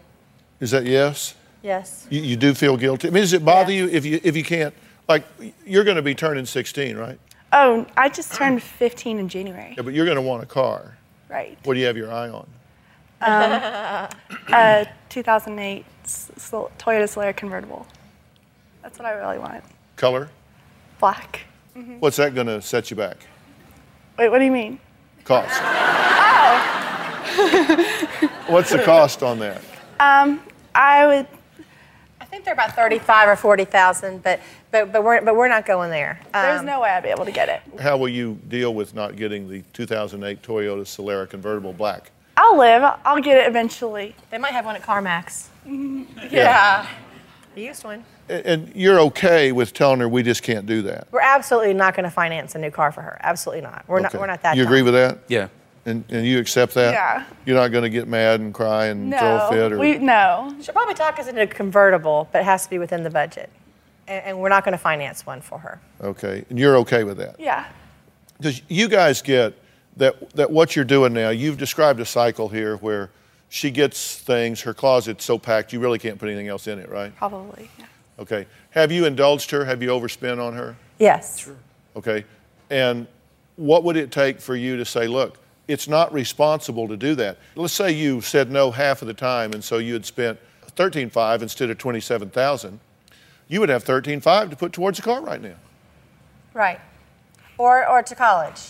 [0.60, 1.34] Is that yes?
[1.62, 2.06] Yes.
[2.08, 3.08] You, you do feel guilty?
[3.08, 4.74] I mean, does it bother you if you if you can't,
[5.08, 5.24] like,
[5.66, 7.18] you're going to be turning 16, right?
[7.52, 9.74] Oh, I just turned 15 in January.
[9.76, 10.96] Yeah, but you're going to want a car.
[11.30, 11.56] Right.
[11.64, 12.46] What do you have your eye on?
[13.22, 14.08] Um,
[14.52, 17.86] a 2008 S- Sol- Toyota Solara convertible.
[18.82, 19.62] That's what I really want.
[19.96, 20.28] Color?
[20.98, 21.40] Black.
[22.00, 23.18] What's that going to set you back?
[24.18, 24.78] Wait, what do you mean?
[25.24, 25.60] Cost.
[27.32, 28.28] Oh.
[28.48, 29.62] What's the cost on that?
[30.00, 30.42] Um,
[30.74, 31.26] I would.
[32.20, 35.90] I think they're about 35 or 40,000, but, but, but, we're, but we're not going
[35.90, 36.20] there.
[36.32, 37.80] There's Um, no way I'd be able to get it.
[37.80, 42.10] How will you deal with not getting the 2008 Toyota Solara convertible black?
[42.36, 42.82] I'll live.
[43.04, 44.14] I'll get it eventually.
[44.30, 45.48] They might have one at CarMax.
[46.30, 46.86] Yeah.
[47.56, 48.04] I used one.
[48.28, 51.08] And you're okay with telling her we just can't do that?
[51.10, 53.18] We're absolutely not going to finance a new car for her.
[53.22, 53.84] Absolutely not.
[53.88, 54.14] We're not.
[54.14, 54.56] We're not that.
[54.56, 54.86] You agree dumb.
[54.86, 55.18] with that?
[55.28, 55.48] Yeah.
[55.86, 56.92] And, and you accept that?
[56.94, 57.24] Yeah.
[57.44, 59.72] You're not going to get mad and cry and throw a fit?
[59.72, 60.54] Or, no.
[60.62, 63.50] She'll probably talk us into a convertible, but it has to be within the budget,
[64.10, 65.80] and, and we're not going to finance one for her.
[66.02, 66.44] Okay.
[66.50, 67.38] And you're okay with that?
[67.38, 67.64] Yeah.
[68.36, 69.54] Because you guys get
[69.96, 73.10] that, that what you're doing now, you've described a cycle here where
[73.48, 76.88] she gets things, her closet's so packed, you really can't put anything else in it,
[76.88, 77.14] right?
[77.16, 77.70] Probably.
[77.78, 77.86] Yeah.
[78.18, 78.46] Okay.
[78.70, 79.64] Have you indulged her?
[79.64, 80.76] Have you overspent on her?
[80.98, 81.50] Yes.
[81.96, 82.24] Okay.
[82.68, 83.06] And
[83.56, 87.38] what would it take for you to say, look, it's not responsible to do that?
[87.56, 90.38] Let's say you said no half of the time, and so you had spent
[90.76, 92.80] 13.5 instead of 27,000.
[93.50, 95.56] You would have 13.5 to put towards a car right now
[96.54, 96.80] Right.
[97.58, 98.60] Or or to college.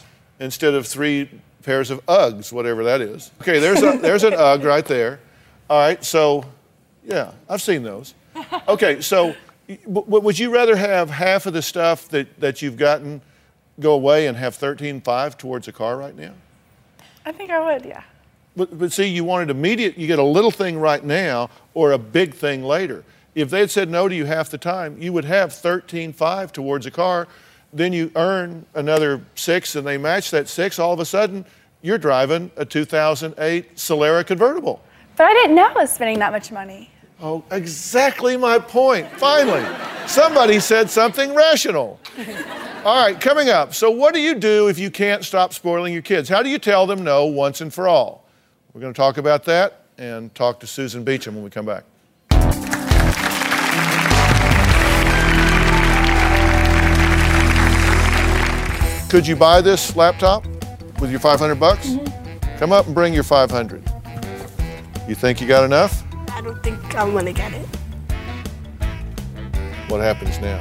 [0.40, 1.30] instead of three
[1.62, 3.30] pairs of Uggs, whatever that is.
[3.40, 5.20] Okay, there's a, there's an Ugg right there.
[5.68, 6.44] All right, so
[7.04, 8.14] yeah, I've seen those.
[8.68, 9.34] Okay, so
[9.68, 13.20] y- w- would you rather have half of the stuff that, that you've gotten
[13.78, 16.32] go away and have 13.5 towards a car right now?
[17.24, 17.84] I think I would.
[17.84, 18.02] Yeah.
[18.56, 21.98] But, but see, you wanted immediate, you get a little thing right now or a
[21.98, 23.04] big thing later.
[23.40, 26.86] If they had said no to you half the time, you would have 13.5 towards
[26.86, 27.28] a car.
[27.72, 30.78] Then you earn another six and they match that six.
[30.78, 31.44] All of a sudden,
[31.82, 34.82] you're driving a 2008 Solara convertible.
[35.16, 36.90] But I didn't know I was spending that much money.
[37.22, 39.10] Oh, exactly my point.
[39.12, 39.64] Finally,
[40.06, 42.00] somebody said something rational.
[42.84, 43.74] All right, coming up.
[43.74, 46.30] So, what do you do if you can't stop spoiling your kids?
[46.30, 48.24] How do you tell them no once and for all?
[48.72, 51.84] We're going to talk about that and talk to Susan Beacham when we come back.
[59.10, 60.46] Could you buy this laptop
[61.00, 61.88] with your 500 bucks?
[61.88, 62.58] Mm-hmm.
[62.58, 63.82] Come up and bring your 500.
[65.08, 66.04] You think you got enough?
[66.30, 67.66] I don't think I'm gonna get it.
[69.88, 70.60] What happens now?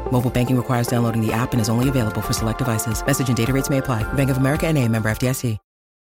[0.11, 3.03] Mobile banking requires downloading the app and is only available for select devices.
[3.05, 4.03] Message and data rates may apply.
[4.13, 5.57] Bank of America and a member FDIC.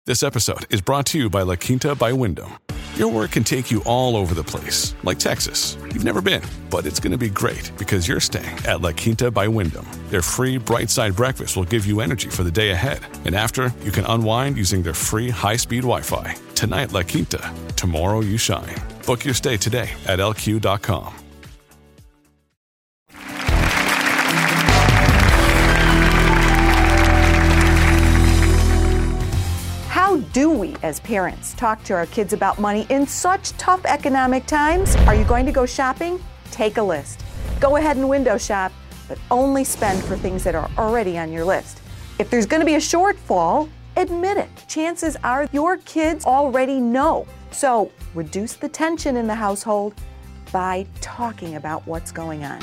[0.08, 2.58] This episode is brought to you by La Quinta by Wyndham.
[2.96, 5.78] Your work can take you all over the place, like Texas.
[5.94, 9.30] You've never been, but it's going to be great because you're staying at La Quinta
[9.30, 9.86] by Wyndham.
[10.10, 13.02] Their free bright side breakfast will give you energy for the day ahead.
[13.26, 16.36] And after, you can unwind using their free high speed Wi Fi.
[16.56, 17.54] Tonight, La Quinta.
[17.76, 18.76] Tomorrow, you shine.
[19.06, 21.21] Book your stay today at lq.com.
[30.62, 34.96] we, as parents, talk to our kids about money in such tough economic times?
[35.08, 36.24] Are you going to go shopping?
[36.52, 37.26] Take a list.
[37.60, 38.72] Go ahead and window shop,
[39.08, 41.82] but only spend for things that are already on your list.
[42.20, 44.50] If there's going to be a shortfall, admit it.
[44.68, 47.26] Chances are your kids already know.
[47.50, 49.96] So reduce the tension in the household
[50.52, 52.60] by talking about what's going on.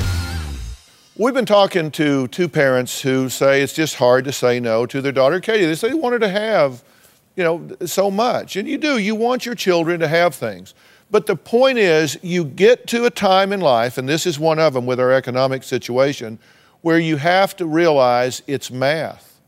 [1.16, 5.02] We've been talking to two parents who say it's just hard to say no to
[5.02, 5.66] their daughter Katie.
[5.66, 6.84] They say they wanted to have,
[7.38, 8.56] you know, so much.
[8.56, 10.74] And you do, you want your children to have things.
[11.08, 14.58] But the point is, you get to a time in life, and this is one
[14.58, 16.40] of them with our economic situation,
[16.80, 19.40] where you have to realize it's math.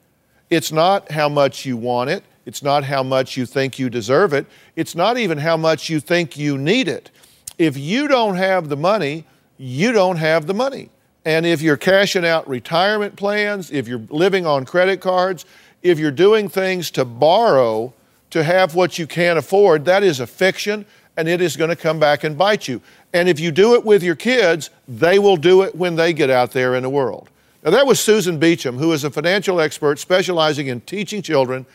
[0.51, 4.33] It's not how much you want it, it's not how much you think you deserve
[4.35, 7.11] it, it's not even how much you think you need it.
[7.59, 9.25] If you don't have the money,
[9.59, 10.91] you don't have the money.
[11.25, 15.45] And if you're cashing out retirement plans, if you're living on credit cards,
[15.83, 17.93] if you're doing things to borrow
[18.31, 21.77] to have what you can't afford, that is a fiction and it is going to
[21.77, 22.81] come back and bite you.
[23.13, 26.31] And if you do it with your kids, they will do it when they get
[26.31, 27.29] out there in the world.
[27.63, 31.67] Now, that was Susan Beacham, who is a financial expert specializing in teaching children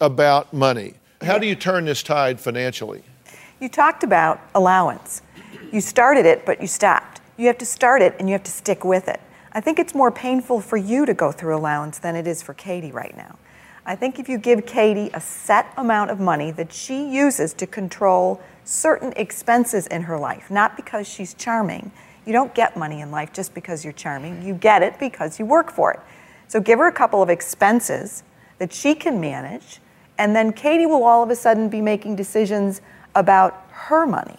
[0.00, 0.94] about money.
[1.20, 3.02] How do you turn this tide financially?
[3.60, 5.22] You talked about allowance.
[5.72, 7.20] You started it, but you stopped.
[7.36, 9.20] You have to start it and you have to stick with it.
[9.52, 12.54] I think it's more painful for you to go through allowance than it is for
[12.54, 13.36] Katie right now.
[13.88, 17.68] I think if you give Katie a set amount of money that she uses to
[17.68, 21.92] control certain expenses in her life, not because she's charming.
[22.26, 24.42] You don't get money in life just because you're charming.
[24.42, 26.00] You get it because you work for it.
[26.48, 28.24] So give her a couple of expenses
[28.58, 29.80] that she can manage,
[30.18, 32.80] and then Katie will all of a sudden be making decisions
[33.14, 34.38] about her money,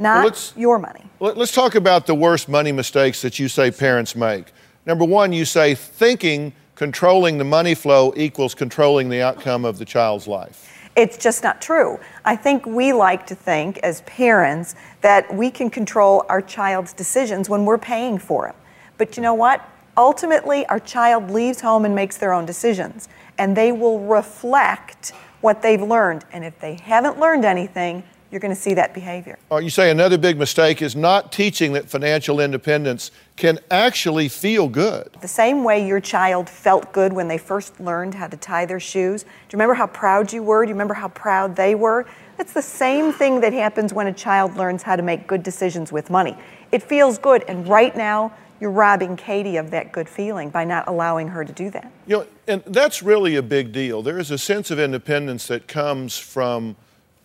[0.00, 1.04] not Well, your money.
[1.20, 4.46] Let- Let's talk about the worst money mistakes that you say parents make.
[4.84, 9.84] Number one, you say thinking controlling the money flow equals controlling the outcome of the
[9.84, 10.70] child's life.
[10.96, 11.98] It's just not true.
[12.24, 17.48] I think we like to think as parents that we can control our child's decisions
[17.48, 18.56] when we're paying for them.
[18.96, 19.68] But you know what?
[19.96, 23.08] Ultimately, our child leaves home and makes their own decisions,
[23.38, 26.24] and they will reflect what they've learned.
[26.32, 28.04] And if they haven't learned anything,
[28.34, 29.38] you're going to see that behavior.
[29.48, 34.68] Or you say another big mistake is not teaching that financial independence can actually feel
[34.68, 35.08] good.
[35.20, 38.80] The same way your child felt good when they first learned how to tie their
[38.80, 39.22] shoes.
[39.22, 40.64] Do you remember how proud you were?
[40.64, 42.06] Do you remember how proud they were?
[42.38, 45.92] It's the same thing that happens when a child learns how to make good decisions
[45.92, 46.36] with money.
[46.72, 50.88] It feels good, and right now, you're robbing Katie of that good feeling by not
[50.88, 51.92] allowing her to do that.
[52.06, 54.02] You know, and that's really a big deal.
[54.02, 56.76] There is a sense of independence that comes from,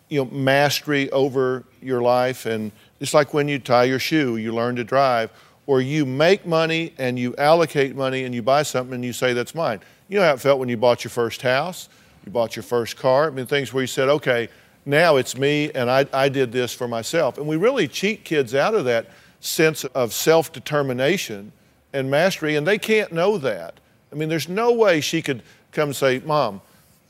[0.09, 4.53] you know, mastery over your life, and it's like when you tie your shoe, you
[4.53, 5.31] learn to drive,
[5.67, 9.33] or you make money and you allocate money and you buy something and you say
[9.33, 9.79] that's mine.
[10.07, 11.89] You know how it felt when you bought your first house,
[12.25, 13.27] you bought your first car.
[13.27, 14.49] I mean, things where you said, okay,
[14.85, 17.37] now it's me and I, I did this for myself.
[17.37, 21.51] And we really cheat kids out of that sense of self determination
[21.93, 23.79] and mastery, and they can't know that.
[24.11, 26.61] I mean, there's no way she could come say, Mom,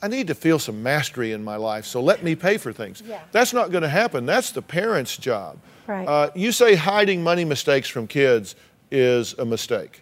[0.02, 3.04] I need to feel some mastery in my life, so let me pay for things.
[3.06, 3.22] Yeah.
[3.32, 4.26] That's not going to happen.
[4.26, 5.58] That's the parent's job.
[5.88, 6.08] Right.
[6.08, 8.56] Uh, you say hiding money mistakes from kids
[8.92, 10.02] is a mistake.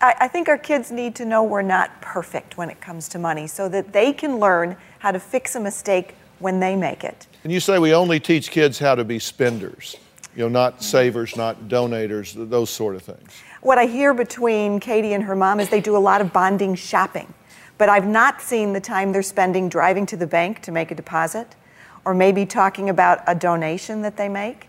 [0.00, 3.18] I, I think our kids need to know we're not perfect when it comes to
[3.18, 7.26] money so that they can learn how to fix a mistake when they make it.
[7.44, 9.96] And you say we only teach kids how to be spenders,
[10.34, 13.30] you know, not savers, not donators, those sort of things.
[13.60, 16.74] What I hear between Katie and her mom is they do a lot of bonding
[16.74, 17.32] shopping,
[17.80, 20.94] but I've not seen the time they're spending driving to the bank to make a
[20.94, 21.56] deposit,
[22.04, 24.68] or maybe talking about a donation that they make,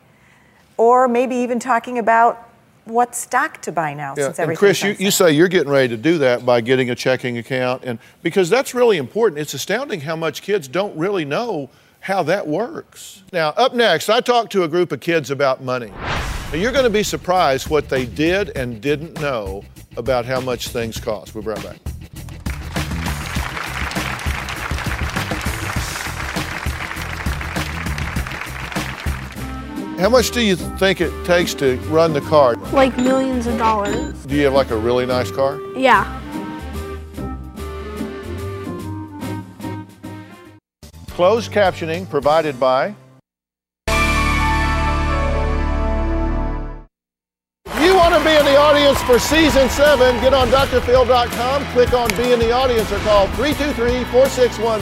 [0.77, 2.49] or maybe even talking about
[2.85, 5.89] what stock to buy now Yeah, since and Chris, you, you say you're getting ready
[5.89, 9.41] to do that by getting a checking account, and because that's really important.
[9.41, 11.69] It's astounding how much kids don't really know
[11.99, 13.23] how that works.
[13.33, 15.89] Now, up next, I talked to a group of kids about money.
[15.89, 19.65] Now, you're going to be surprised what they did and didn't know
[19.97, 21.35] about how much things cost.
[21.35, 21.90] We'll be right back.
[30.01, 32.55] How much do you think it takes to run the car?
[32.73, 34.25] Like millions of dollars.
[34.25, 35.59] Do you have like a really nice car?
[35.75, 36.19] Yeah.
[41.09, 42.95] Closed captioning provided by.
[47.67, 51.93] If you want to be in the audience for season seven, get on drphil.com, click
[51.93, 54.81] on Be in the Audience, or call 323 461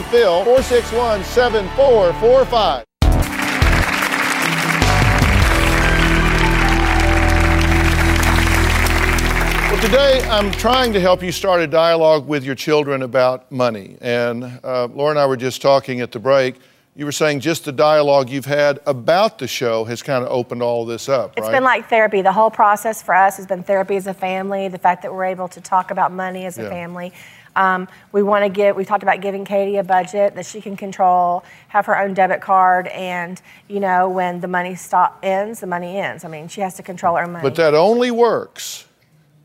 [9.80, 13.96] today I'm trying to help you start a dialogue with your children about money.
[14.02, 16.56] And uh, Laura and I were just talking at the break.
[16.94, 20.62] You were saying just the dialogue you've had about the show has kind of opened
[20.62, 21.52] all this up, It's right?
[21.52, 22.20] been like therapy.
[22.20, 24.68] The whole process for us has been therapy as a family.
[24.68, 26.68] The fact that we're able to talk about money as a Yeah.
[26.68, 27.12] family.
[27.56, 28.76] Um, we want to give.
[28.76, 32.42] We talked about giving Katie a budget that she can control, have her own debit
[32.42, 36.24] card, and you know when the money stop ends, the money ends.
[36.24, 37.42] I mean, she has to control her money.
[37.42, 38.84] But that only works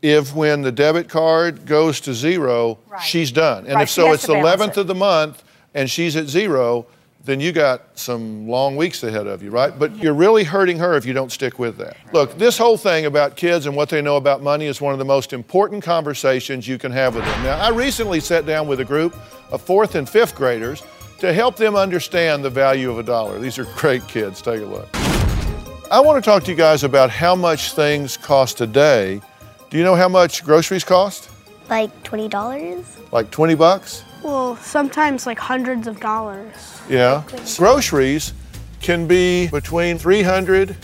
[0.06, 3.66] if when the debit card goes to zero, she's done.
[3.66, 4.76] And Right, if so it's the 11th it.
[4.78, 5.42] of the month
[5.74, 6.86] and she's at zero,
[7.24, 9.76] then you got some long weeks ahead of you, right?
[9.76, 11.96] But you're really hurting her if you don't stick with that.
[12.12, 15.00] Look, this whole thing about kids and what they know about money is one of
[15.00, 17.42] the most important conversations you can have with them.
[17.42, 19.16] Now, I recently sat down with a group
[19.50, 20.84] of fourth and fifth graders
[21.18, 23.40] to help them understand the value of a dollar.
[23.40, 24.40] These are great kids.
[24.40, 24.88] Take a look.
[25.90, 29.20] I want to talk to you guys about how much things cost today.
[29.76, 31.28] Do you know how much groceries cost?
[31.68, 32.96] Like twenty dollars?
[33.12, 34.04] Like 20 bucks?
[34.22, 36.80] Well, sometimes like hundreds of dollars.
[36.88, 37.24] Yeah.
[37.58, 38.32] Groceries
[38.80, 40.74] can be between 300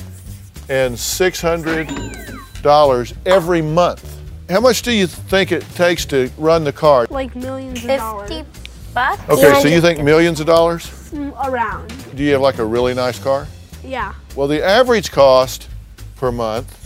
[0.68, 4.04] and 600 dollars every month.
[4.50, 7.06] How much do you think it takes to run the car?
[7.08, 8.28] Like millions of dollars.
[8.28, 8.44] 50
[8.92, 9.26] bucks.
[9.30, 10.84] Okay, so you think millions of dollars?
[11.12, 12.14] Mm, Around.
[12.14, 13.48] Do you have like a really nice car?
[13.82, 14.12] Yeah.
[14.36, 15.70] Well, the average cost
[16.16, 16.78] per month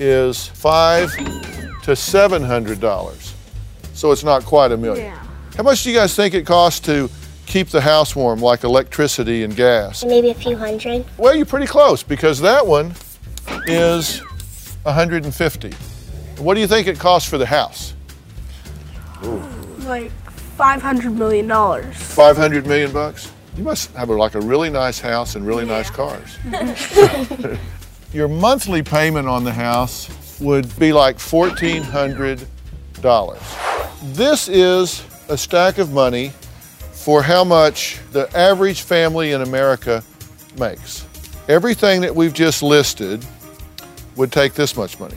[0.00, 1.14] is five
[1.82, 3.34] to seven hundred dollars.
[3.94, 5.06] So it's not quite a million.
[5.06, 5.26] Yeah.
[5.56, 7.10] How much do you guys think it costs to
[7.46, 10.04] keep the house warm, like electricity and gas?
[10.04, 11.04] Maybe a few hundred.
[11.18, 12.94] Well, you're pretty close because that one
[13.66, 14.20] is
[14.84, 15.72] 150.
[16.38, 17.94] What do you think it costs for the house?
[19.80, 20.10] Like
[20.56, 21.96] five hundred million dollars.
[21.96, 23.30] 500 million bucks?
[23.56, 26.38] You must have a, like a really nice house and really nice cars.
[28.12, 30.08] Your monthly payment on the house
[30.40, 32.46] would be like $1,400.
[34.14, 36.32] This is a stack of money
[36.92, 40.02] for how much the average family in America
[40.58, 41.06] makes.
[41.48, 43.24] Everything that we've just listed
[44.16, 45.16] would take this much money.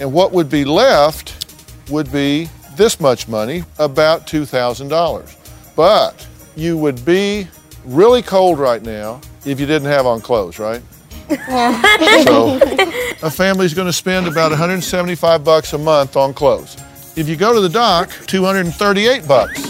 [0.00, 1.34] And what would be left
[1.90, 5.34] would be this much money, about $2,000.
[5.74, 7.48] But you would be
[7.84, 10.82] really cold right now if you didn't have on clothes, right?
[12.24, 12.58] So
[13.22, 16.76] a family's going to spend about 175 bucks a month on clothes.
[17.16, 19.66] If you go to the doc, 238 bucks.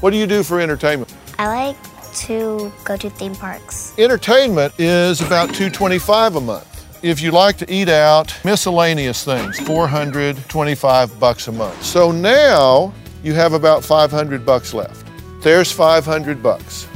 [0.00, 1.14] What do you do for entertainment?
[1.38, 1.76] I like
[2.14, 3.92] to go to theme parks.
[3.98, 7.04] Entertainment is about 225 a month.
[7.04, 11.82] If you like to eat out, miscellaneous things, 425 bucks a month.
[11.84, 15.06] So now you have about 500 bucks left.
[15.42, 16.88] There's 500 bucks.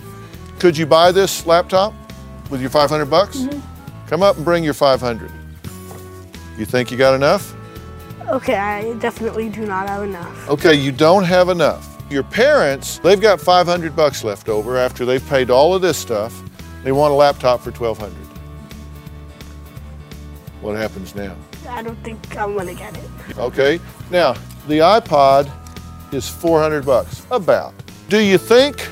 [0.58, 1.92] Could you buy this laptop
[2.48, 3.36] with your 500 bucks?
[3.36, 4.06] Mm-hmm.
[4.08, 5.30] Come up and bring your 500.
[6.60, 7.56] You think you got enough?
[8.28, 10.46] Okay, I definitely do not have enough.
[10.50, 11.96] Okay, you don't have enough.
[12.10, 16.38] Your parents, they've got 500 bucks left over after they've paid all of this stuff.
[16.84, 18.14] They want a laptop for 1200.
[20.60, 21.34] What happens now?
[21.66, 23.38] I don't think I'm gonna get it.
[23.38, 23.80] Okay.
[24.10, 24.34] Now,
[24.68, 25.50] the iPod
[26.12, 27.72] is 400 bucks, about.
[28.10, 28.86] Do you think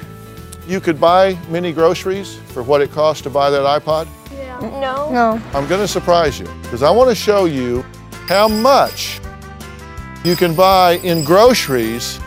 [0.66, 4.08] you could buy many groceries for what it costs to buy that iPod?
[4.60, 5.10] No.
[5.12, 5.42] No.
[5.54, 7.82] I'm going to surprise you because I want to show you
[8.26, 9.20] how much
[10.24, 12.18] you can buy in groceries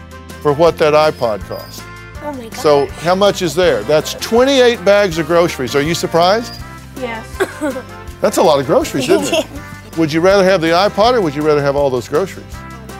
[0.41, 1.81] for what that iPod costs.
[2.23, 2.53] Oh my god.
[2.55, 3.83] So, how much is there?
[3.83, 5.75] That's 28 bags of groceries.
[5.75, 6.53] Are you surprised?
[6.97, 7.27] Yes.
[8.21, 9.47] That's a lot of groceries, isn't it?
[9.97, 12.45] Would you rather have the iPod or would you rather have all those groceries?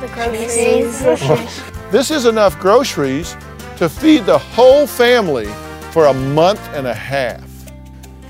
[0.01, 1.61] the groceries.
[1.91, 3.35] This is enough groceries
[3.77, 5.47] to feed the whole family
[5.91, 7.50] for a month and a half.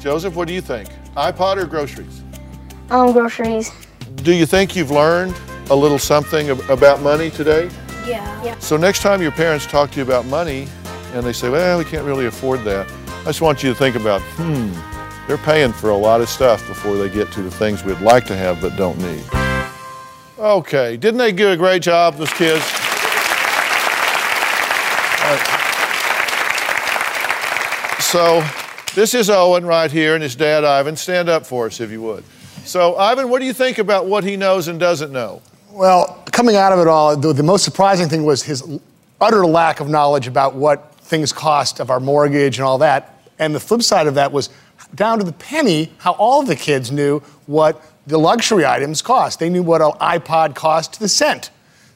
[0.02, 0.89] Joseph, what do you think?
[1.16, 2.24] iPod or groceries?
[2.89, 3.72] Um, groceries.
[4.16, 5.36] Do you think you've learned
[5.70, 7.70] a little something ab- about money today?
[8.08, 8.43] Yeah.
[8.43, 8.58] Yeah.
[8.58, 10.68] So next time your parents talk to you about money
[11.14, 12.91] and they say, well, we can't really afford that,
[13.22, 14.72] I just want you to think about, hmm,
[15.28, 18.26] they're paying for a lot of stuff before they get to the things we'd like
[18.26, 19.24] to have but don't need.
[20.39, 22.66] Okay, didn't they do a great job, those kids?
[25.22, 25.58] All right.
[27.99, 28.43] So
[28.93, 30.97] This is Owen right here and his dad, Ivan.
[30.97, 32.25] Stand up for us if you would.
[32.65, 35.41] So, Ivan, what do you think about what he knows and doesn't know?
[35.71, 38.63] Well, coming out of it all, the, the most surprising thing was his
[39.21, 43.17] utter lack of knowledge about what things cost of our mortgage and all that.
[43.39, 44.49] And the flip side of that was
[44.95, 49.39] down to the penny how all the kids knew what the luxury items cost.
[49.39, 51.49] They knew what an iPod cost to the cent.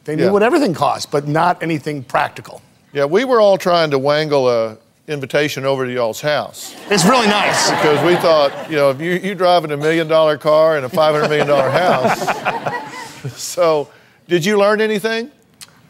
[0.05, 0.31] They knew Yeah.
[0.31, 2.61] what everything cost, but not anything practical.
[2.93, 4.77] Yeah, we were all trying to wangle a
[5.07, 6.75] invitation over to y'all's house.
[6.89, 7.69] It's really nice.
[7.69, 10.89] Because we thought, you know, if you, you driving a million dollar car and a
[10.89, 13.37] $500 million house.
[13.37, 13.89] so,
[14.27, 15.31] did you learn anything?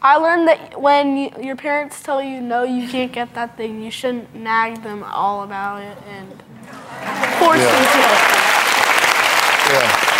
[0.02, 3.82] I learned that when you, your parents tell you no, you can't get that thing,
[3.82, 6.28] you shouldn't nag them all about it and
[7.38, 7.72] force Yeah.
[7.72, 7.98] them to.
[9.72, 10.12] Yeah.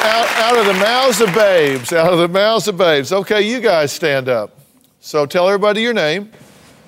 [0.00, 3.12] Out, out of the mouths of babes, out of the mouths of babes.
[3.12, 4.56] Okay, you guys stand up.
[5.00, 6.30] So tell everybody your name.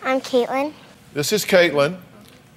[0.03, 0.72] I'm Caitlin.
[1.12, 1.98] This is Caitlin,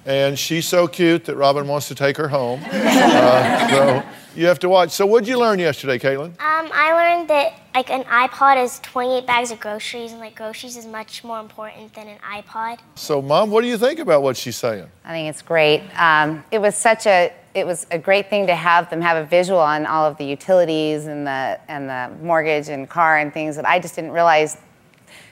[0.06, 2.62] and she's so cute that Robin wants to take her home.
[3.14, 4.02] Uh, so
[4.34, 4.90] you have to watch.
[4.90, 6.26] So what'd you learn yesterday, Caitlin?
[6.40, 10.76] Um, I learned that like an iPod is 28 bags of groceries, and like groceries
[10.76, 12.78] is much more important than an iPod.
[12.94, 14.88] So, Mom, what do you think about what she's saying?
[15.04, 15.82] I think it's great.
[15.96, 19.26] Um, it was such a it was a great thing to have them have a
[19.26, 23.56] visual on all of the utilities and the and the mortgage and car and things
[23.56, 24.56] that I just didn't realize.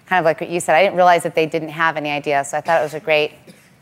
[0.06, 2.44] Kind of like what you said, I didn't realize that they didn't have any idea.
[2.44, 3.32] So I thought it was a great,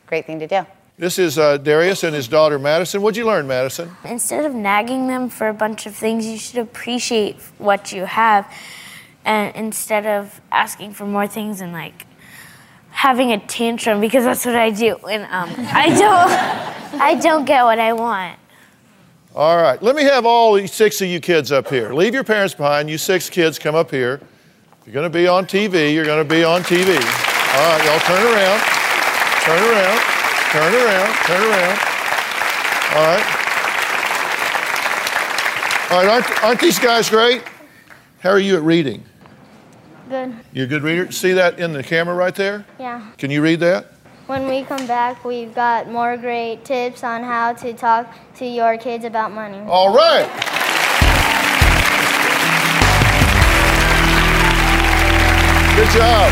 [0.06, 0.66] great thing to do.
[1.00, 3.00] This is uh, Darius and his daughter Madison.
[3.00, 3.90] What'd you learn, Madison?
[4.04, 8.52] Instead of nagging them for a bunch of things, you should appreciate what you have,
[9.24, 12.04] and instead of asking for more things and like
[12.90, 17.64] having a tantrum because that's what I do when um, I don't I don't get
[17.64, 18.38] what I want.
[19.34, 21.94] All right, let me have all six of you kids up here.
[21.94, 22.90] Leave your parents behind.
[22.90, 24.20] You six kids, come up here.
[24.86, 26.96] You're going to be on TV, you're going to be on TV.
[26.96, 28.60] All right, y'all turn around.
[29.44, 30.00] Turn around.
[30.50, 31.14] Turn around.
[31.26, 31.78] Turn around.
[32.94, 33.40] All right.
[35.90, 37.42] All right, aren't, aren't these guys great?
[38.20, 39.04] How are you at reading?
[40.08, 40.34] Good.
[40.52, 41.12] You a good reader?
[41.12, 42.64] See that in the camera right there?
[42.78, 43.10] Yeah.
[43.18, 43.92] Can you read that?
[44.28, 48.78] When we come back, we've got more great tips on how to talk to your
[48.78, 49.58] kids about money.
[49.68, 50.58] All right.
[55.80, 56.30] Good job.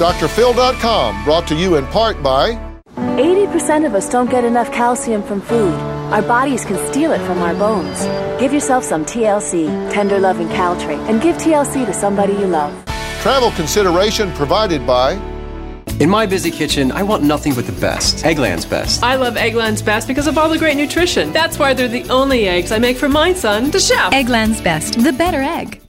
[0.00, 2.54] DrPhil.com, brought to you in part by
[2.96, 5.72] 80% of us don't get enough calcium from food.
[6.12, 8.04] Our bodies can steal it from our bones.
[8.40, 12.74] Give yourself some TLC, Tender Loving Caltrate, and give TLC to somebody you love.
[13.22, 15.12] travel consideration provided by
[16.00, 18.24] In my busy kitchen, I want nothing but the best.
[18.24, 19.04] Eggland's best.
[19.04, 21.32] I love Eggland's Best because of all the great nutrition.
[21.32, 24.12] That's why they're the only eggs I make for my son, the chef.
[24.12, 25.80] Eggland's Best, the better egg.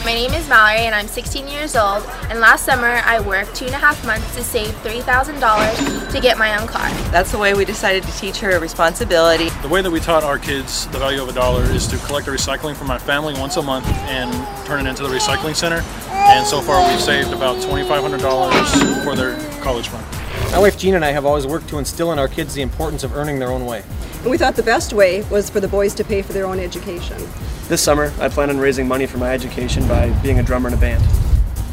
[0.03, 2.03] My name is Mallory and I'm 16 years old.
[2.29, 6.37] And last summer I worked two and a half months to save $3,000 to get
[6.37, 6.89] my own car.
[7.09, 9.47] That's the way we decided to teach her responsibility.
[9.61, 12.25] The way that we taught our kids the value of a dollar is to collect
[12.25, 14.29] the recycling from my family once a month and
[14.67, 15.81] turn it into the recycling center.
[16.09, 20.05] And so far we've saved about $2,500 for their college fund.
[20.51, 23.05] My wife Jean and I have always worked to instill in our kids the importance
[23.05, 23.83] of earning their own way.
[24.24, 26.57] And we thought the best way was for the boys to pay for their own
[26.57, 27.17] education.
[27.67, 30.74] This summer, I plan on raising money for my education by being a drummer in
[30.74, 31.03] a band.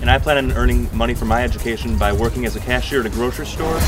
[0.01, 3.07] And I plan on earning money for my education by working as a cashier at
[3.07, 3.79] a grocery store.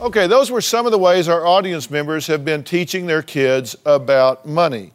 [0.00, 3.76] Okay, those were some of the ways our audience members have been teaching their kids
[3.86, 4.90] about money.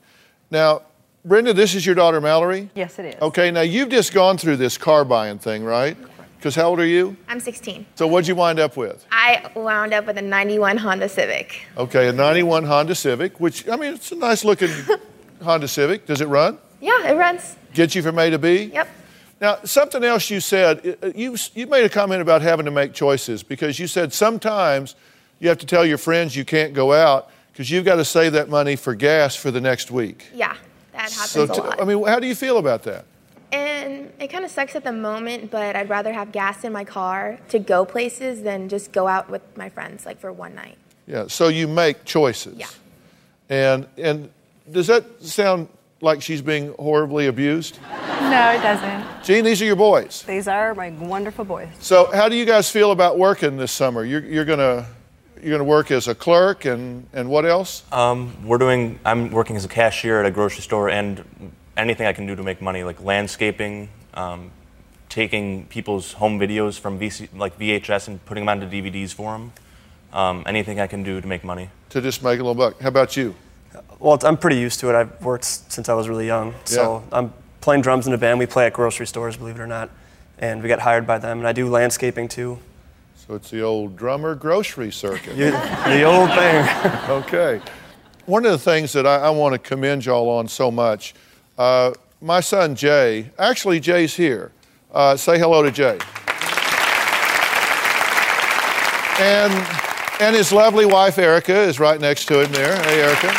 [0.51, 0.81] Now,
[1.23, 2.69] Brenda, this is your daughter Mallory?
[2.75, 3.21] Yes, it is.
[3.21, 5.95] Okay, now you've just gone through this car buying thing, right?
[6.37, 7.17] Because how old are you?
[7.27, 7.85] I'm 16.
[7.95, 9.05] So what'd you wind up with?
[9.11, 11.61] I wound up with a 91 Honda Civic.
[11.77, 14.69] Okay, a 91 Honda Civic, which, I mean, it's a nice looking
[15.43, 16.05] Honda Civic.
[16.05, 16.59] Does it run?
[16.79, 17.55] Yeah, it runs.
[17.73, 18.65] Gets you from A to B?
[18.73, 18.87] Yep.
[19.41, 22.93] Now, something else you said, uh, you, you made a comment about having to make
[22.93, 24.95] choices because you said sometimes
[25.39, 28.33] you have to tell your friends you can't go out because you've got to save
[28.33, 30.27] that money for gas for the next week.
[30.33, 30.55] Yeah,
[30.93, 31.81] that happens So, a lot.
[31.81, 33.05] I mean, how do you feel about that?
[33.51, 36.83] And it kind of sucks at the moment, but I'd rather have gas in my
[36.83, 40.77] car to go places than just go out with my friends like for one night.
[41.05, 42.57] Yeah, so you make choices.
[42.57, 42.67] Yeah.
[43.49, 44.29] And, and
[44.69, 45.69] does that sound
[46.01, 47.79] like she's being horribly abused?
[48.29, 49.23] No, it doesn't.
[49.23, 50.23] Gene, these are your boys.
[50.23, 51.69] These are my wonderful boys.
[51.79, 54.03] So, how do you guys feel about working this summer?
[54.03, 54.85] You're, you're going to
[55.41, 57.83] you're going to work as a clerk and, and what else?
[57.91, 58.99] Um, we're doing.
[59.05, 61.23] I'm working as a cashier at a grocery store, and
[61.77, 64.51] anything I can do to make money, like landscaping, um,
[65.09, 69.53] taking people's home videos from VC, like VHS and putting them onto DVDs for them.
[70.11, 71.69] Um, anything I can do to make money.
[71.89, 72.79] To just make a little buck.
[72.81, 73.35] How about you?
[73.99, 74.95] Well, I'm pretty used to it.
[74.95, 76.53] I've worked since I was really young.
[76.65, 78.39] So I'm playing drums in a band.
[78.39, 79.89] We play at grocery stores, believe it or not.
[80.39, 81.39] And we got hired by them.
[81.39, 82.59] And I do landscaping too.
[83.15, 85.35] So it's the old drummer grocery circuit.
[85.37, 86.65] You- the old thing.
[87.09, 87.61] okay.
[88.25, 91.13] One of the things that I, I want to commend y'all on so much,
[91.57, 94.51] uh, my son Jay, actually Jay's here.
[94.91, 95.97] Uh, say hello to Jay.
[99.19, 99.53] And,
[100.21, 102.75] and his lovely wife Erica is right next to him there.
[102.83, 103.31] Hey, Erica.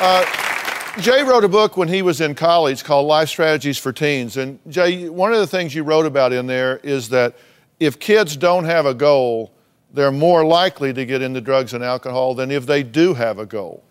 [0.00, 4.36] Uh, Jay wrote a book when he was in college called Life Strategies for Teens.
[4.36, 7.36] And Jay, one of the things you wrote about in there is that
[7.80, 9.52] if kids don't have a goal,
[9.92, 13.46] they're more likely to get into drugs and alcohol than if they do have a
[13.46, 13.82] goal.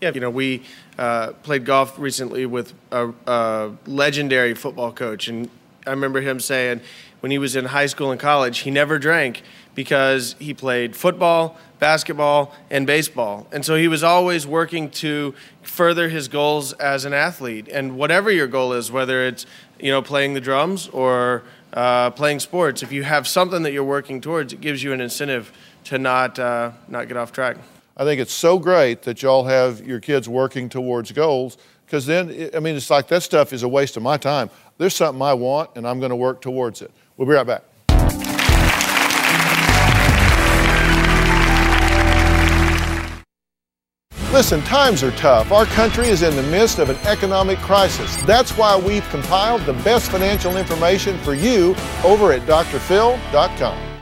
[0.00, 0.62] Yeah, you know, we
[0.98, 5.50] uh, played golf recently with a, a legendary football coach, and
[5.86, 6.80] I remember him saying
[7.20, 9.42] when he was in high school and college, he never drank
[9.74, 13.46] because he played football, basketball, and baseball.
[13.52, 17.68] And so he was always working to further his goals as an athlete.
[17.68, 19.44] And whatever your goal is, whether it's,
[19.78, 21.42] you know, playing the drums or
[21.74, 25.00] uh, playing sports, if you have something that you're working towards, it gives you an
[25.00, 25.52] incentive
[25.84, 27.58] to not, uh, not get off track.
[27.98, 32.50] I think it's so great that y'all have your kids working towards goals because then,
[32.54, 34.50] I mean, it's like that stuff is a waste of my time.
[34.76, 36.90] There's something I want and I'm going to work towards it.
[37.16, 37.62] We'll be right back.
[44.30, 45.50] Listen, times are tough.
[45.50, 48.14] Our country is in the midst of an economic crisis.
[48.24, 51.74] That's why we've compiled the best financial information for you
[52.04, 53.95] over at drphil.com.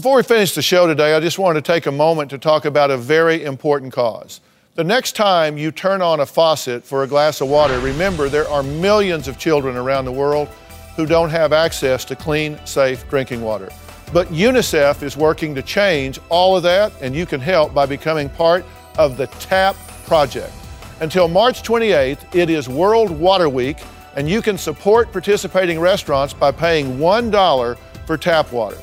[0.00, 2.64] Before we finish the show today, I just wanted to take a moment to talk
[2.64, 4.40] about a very important cause.
[4.74, 8.48] The next time you turn on a faucet for a glass of water, remember there
[8.48, 10.48] are millions of children around the world
[10.96, 13.68] who don't have access to clean, safe drinking water.
[14.10, 18.30] But UNICEF is working to change all of that, and you can help by becoming
[18.30, 18.64] part
[18.96, 19.76] of the TAP
[20.06, 20.54] project.
[21.00, 23.76] Until March 28th, it is World Water Week,
[24.16, 27.76] and you can support participating restaurants by paying $1
[28.06, 28.78] for tap water.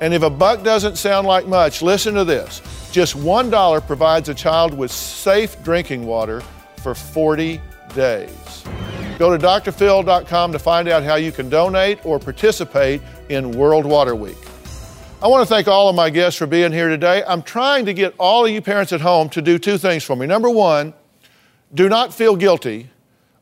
[0.00, 2.62] And if a buck doesn't sound like much, listen to this.
[2.92, 6.42] Just $1 provides a child with safe drinking water
[6.76, 7.60] for 40
[7.94, 8.64] days.
[9.18, 14.14] Go to drphil.com to find out how you can donate or participate in World Water
[14.14, 14.38] Week.
[15.20, 17.24] I want to thank all of my guests for being here today.
[17.26, 20.14] I'm trying to get all of you parents at home to do two things for
[20.14, 20.26] me.
[20.26, 20.94] Number one,
[21.74, 22.88] do not feel guilty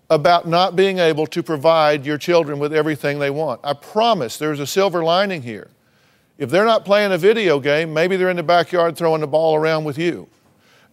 [0.08, 3.60] about not being able to provide your children with everything they want.
[3.62, 5.68] I promise there's a silver lining here.
[6.38, 9.54] If they're not playing a video game, maybe they're in the backyard throwing the ball
[9.54, 10.28] around with you.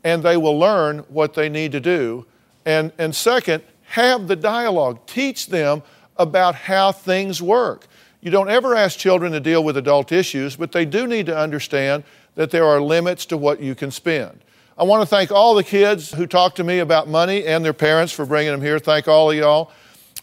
[0.03, 2.25] And they will learn what they need to do.
[2.65, 5.05] And, and second, have the dialogue.
[5.05, 5.83] Teach them
[6.17, 7.87] about how things work.
[8.21, 11.37] You don't ever ask children to deal with adult issues, but they do need to
[11.37, 14.39] understand that there are limits to what you can spend.
[14.77, 17.73] I want to thank all the kids who talked to me about money and their
[17.73, 18.79] parents for bringing them here.
[18.79, 19.71] Thank all of y'all.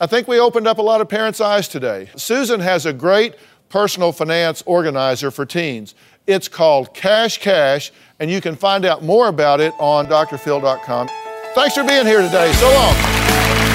[0.00, 2.08] I think we opened up a lot of parents' eyes today.
[2.16, 3.34] Susan has a great
[3.70, 5.94] personal finance organizer for teens.
[6.26, 11.08] It's called Cash Cash, and you can find out more about it on drphil.com.
[11.54, 12.52] Thanks for being here today.
[12.52, 13.69] So long.